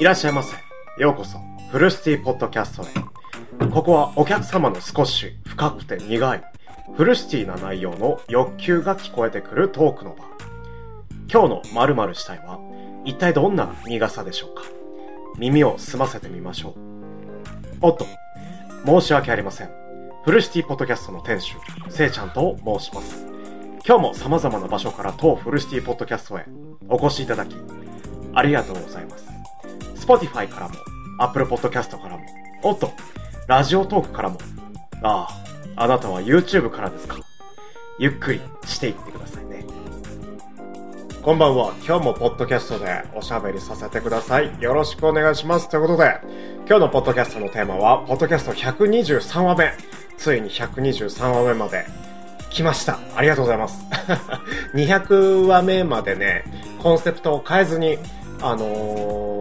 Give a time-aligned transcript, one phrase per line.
[0.00, 0.56] いらっしゃいませ。
[0.98, 1.38] ようこそ、
[1.70, 3.68] フルシティポッドキャストへ。
[3.70, 6.42] ここはお客様の少し深くて苦い、
[6.96, 10.24] フルシティな内容の欲求が聞こえてくるトークの場。
[11.32, 12.58] 今日の〇〇したいは、
[13.04, 14.64] 一体どんな苦さでしょうか？
[15.38, 16.74] 耳を澄ませてみましょう。
[17.80, 18.04] おっと、
[18.84, 19.70] 申し訳ありません。
[20.24, 21.54] フルシティポッドキャストの店主、
[21.88, 23.24] せいちゃんと申します。
[23.86, 26.46] 今日も様々な場所から当フルシティポッドキャストへ
[26.88, 27.54] お越しいただき、
[28.34, 29.27] ありがとうございます。
[30.08, 30.74] Spotify からも、
[31.18, 32.24] Apple Podcast からも、
[32.62, 32.90] おっと、
[33.46, 34.38] ラジオトークからも、
[35.02, 35.28] あ
[35.76, 37.16] あ、あなたは YouTube からですか？
[37.98, 39.66] ゆっくりしていってくださいね。
[41.22, 41.74] こんばんは。
[41.86, 44.50] 今日もポッドキャストでおしゃべりさせてください。
[44.62, 45.68] よろしくお願いします。
[45.68, 46.16] ということで、
[46.66, 49.72] 今日のポッドキャストのテーマは、ポッドキャスト123話目。
[50.16, 51.84] ついに123話目まで
[52.48, 52.98] 来ました。
[53.14, 53.84] ありがとうございます。
[54.74, 56.44] 200話目までね、
[56.82, 57.98] コンセプトを変えずに、
[58.40, 59.37] あのー、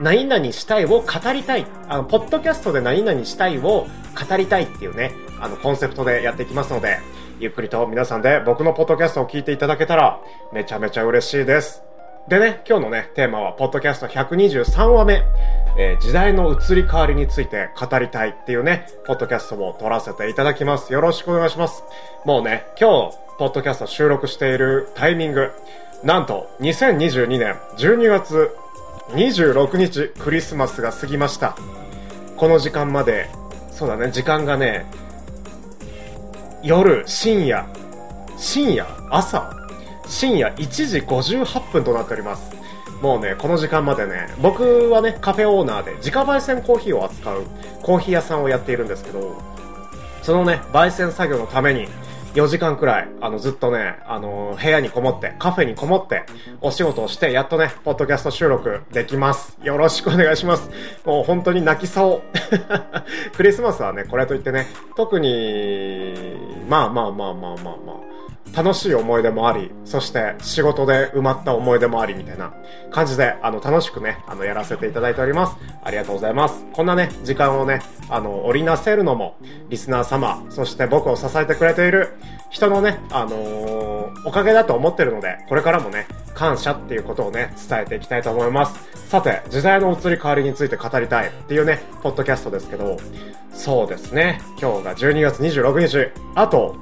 [0.00, 1.66] 何々したいを語りたい。
[1.88, 6.98] あの、ポッドキャストで何々したいを語りたいっていうね、あの、コンセプトでやっていきますので、
[7.40, 10.20] ゆっくりと皆さんで僕のポッドキャストを聞いていただけたら、
[10.52, 11.82] めちゃめちゃ嬉しいです。
[12.28, 15.24] でね、今日のね、テーマは、ポッドキャスト123話目、
[15.78, 20.92] えー、時代の移り変わりについて語りたいっていうね、ポッドキャストを撮らせていただきます。
[20.92, 21.82] よろしくお願いします。
[22.24, 25.52] もうね、今日、ポッドキャスト収録しているタイミング、
[26.04, 28.54] なんと、2022年12月
[29.10, 31.56] 26日、クリスマスが過ぎました。
[32.36, 33.28] この時間まで、
[33.70, 34.86] そうだね、時間がね、
[36.62, 37.66] 夜、深夜、
[38.36, 39.54] 深夜朝
[40.06, 42.50] 深夜1時58分となっております。
[43.02, 47.44] もうね、この時間までね、僕はね、カフェオーナーで自家焙煎コーヒーを扱う
[47.82, 49.40] コーヒー屋さんをやっているんですけど、
[50.22, 51.86] そのね、焙煎作業のために、
[52.34, 56.24] 4時間くらい、あの、ずっとね、あの、部屋にこもって、カフェにこもって、
[56.60, 59.56] お仕事をして、やっとね、ポッドキャスト収録できます。
[59.62, 60.70] よろしくお願いします。
[61.04, 62.22] もう本当に泣きそう。
[63.36, 64.66] クリスマスはね、これといってね、
[64.96, 66.14] 特に、
[66.68, 68.17] まあまあまあまあまあまあ、
[68.54, 72.52] 楽しい思い出もあり、そして仕事で埋まった思い出もありみたいな
[72.90, 75.56] 感じで、あの、楽しくね、あの、やらせていただいております。
[75.84, 76.64] ありがとうございます。
[76.72, 79.36] こんなね、時間をね、あの、織りなせるのも、
[79.68, 82.14] リスナー様、そして僕を支えてくれている
[82.50, 88.88] 人のね、あのー、おかげだと思ってるので、これからもね、感謝っていうことをね、伝えていきたいと思います。
[89.08, 92.96] さて、時代の移り変わりについて語りたいっていうね、ポッドキャストですけど、
[93.52, 96.76] そうですね、今日が12月26日、あと、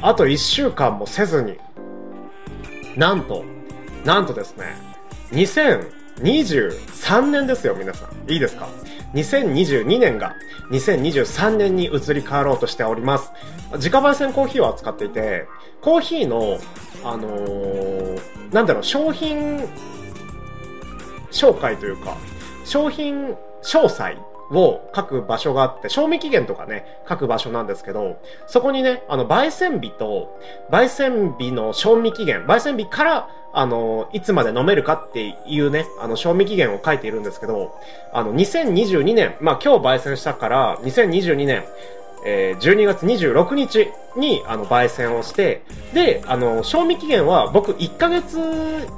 [0.00, 1.56] あと1週間もせずに、
[2.96, 3.44] なんと、
[4.04, 4.76] なんとですね、
[5.32, 8.30] 2023年ですよ、皆さん。
[8.32, 8.68] いいですか
[9.14, 10.34] ?2022 年が
[10.70, 13.30] 2023年に移り変わろうとしております。
[13.74, 15.46] 自家焙煎コーヒーを扱っていて、
[15.80, 16.58] コーヒーの、
[17.04, 18.20] あのー、
[18.52, 19.58] なんだろう、商品
[21.30, 22.16] 紹介というか、
[22.64, 24.16] 商品詳細
[24.50, 30.38] を書く場所があって、賞味期限とかね、書く場所なんですけど、そこにね、あの、焙煎日と、
[30.70, 37.74] 焙煎日の賞味期限、焙煎日から、あの、いつまで飲めるかっていうね、あの、賞味期限を書いているんですけど、
[38.12, 41.64] あの、2022年、まあ、今日焙煎したから、2022年、
[42.24, 45.62] えー、12月26日に、あの、焙煎をして、
[45.94, 48.38] で、あの、賞味期限は僕1ヶ月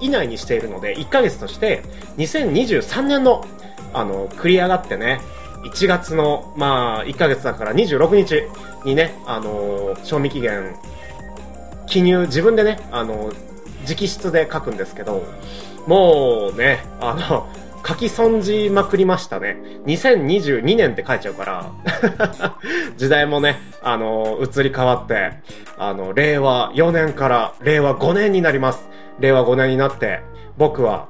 [0.00, 1.82] 以内にしているので、1ヶ月として、
[2.16, 3.44] 2023年の、
[3.92, 5.20] あの、繰り上がってね、
[5.64, 8.42] 1月の、まあ、1ヶ月だから26日
[8.84, 10.74] にね、あのー、賞味期限、
[11.86, 13.34] 記入、自分でね、あのー、
[13.86, 15.22] 直筆で書くんですけど、
[15.86, 17.48] もうね、あの、
[17.86, 19.56] 書き損じまくりましたね。
[19.86, 21.72] 2022年って書いちゃうから、
[22.96, 25.32] 時代もね、あの、移り変わって、
[25.78, 28.88] あの、令和4年から令和5年になります。
[29.18, 30.20] 令和5年になって、
[30.56, 31.08] 僕は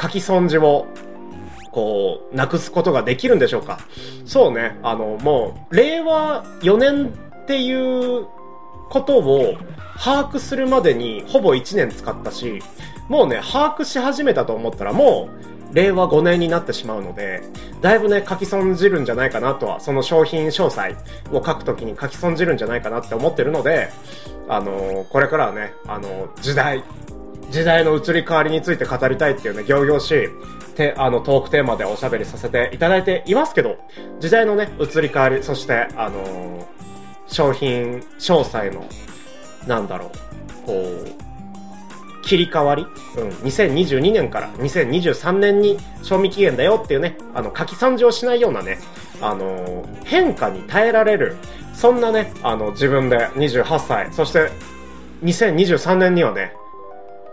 [0.00, 0.86] 書き損じを
[1.74, 3.80] こう、なくすことができるんでしょうか？
[4.24, 7.08] そうね、あの、もう、令和4年
[7.42, 8.26] っていう
[8.88, 9.56] ことを
[9.98, 12.62] 把握するまでにほぼ1年使ったし、
[13.08, 15.28] もうね、把握し始めたと思ったらも
[15.72, 17.42] う、令和5年になってしまうので、
[17.80, 20.94] だいぶね、書き損じるんじゃないかなとは、その商品詳細
[21.32, 23.88] を書くときに書き損じるんじゃないかなって思ってるので、
[24.48, 26.84] あのー、これからはね、あのー、時代、
[27.54, 33.76] 時代の移り変わりについて語りたいっていうね、行々しいて、あの、トークテーマでおしゃべりさせていただいていますけど、
[34.18, 36.64] 時代のね、移り変わり、そして、あのー、
[37.28, 38.84] 商品詳細の、
[39.68, 40.10] なんだろ
[40.64, 48.78] う、こう、切り替わりうん、2022年から2023年に賞味期限だよっていうね、あの、書き算じをしないようなね、
[49.20, 51.36] あのー、変化に耐えられる、
[51.72, 54.50] そんなね、あの、自分で28歳、そして
[55.22, 56.52] 2023年にはね、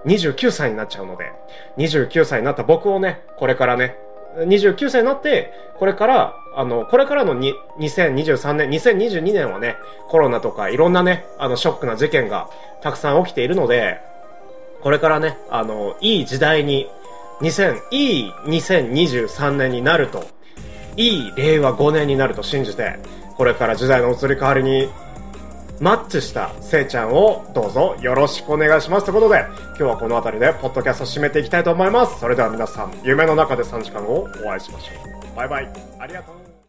[0.06, 1.32] 29歳になっちゃうので、
[1.78, 3.96] 29歳になった僕をね、これからね、
[4.38, 9.78] 29歳になって、これから、あの、これからのに2023年、2022年はね、
[10.10, 12.50] コロナとかいろんなね、あの、ショックな事件が
[12.82, 14.00] たくさん起きているので、
[14.82, 16.88] これからね、あの、いい時代に、
[17.42, 20.26] 2000、いい2023年になると、
[20.98, 23.00] いい令和5年になると信じて、
[23.38, 24.90] これから時代の移り変わりに
[25.82, 29.06] マッチしたせいちゃんをどうぞよろしくお願いします。
[29.08, 32.20] ということで、今日はこの辺りでポッドキャストを締めていきたいと思います。
[32.20, 34.92] それでは皆さん、夢の中で3時間をお会いしましょ
[35.34, 35.36] う。
[35.36, 35.70] バイバイ。
[36.00, 36.41] ありがとう